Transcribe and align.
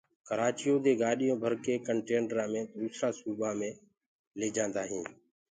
ڪرآچيو 0.27 0.75
دي 0.85 0.93
گآڏيونٚ 1.01 1.41
ڀرڪي 1.43 1.73
ڪنٽينرآ 1.87 2.45
مي 2.51 2.61
دوسرآ 2.79 3.07
سوبآ 3.19 3.49
مي 3.59 3.69
ليجآنٚدآ 4.39 4.83
هينٚ 4.89 5.07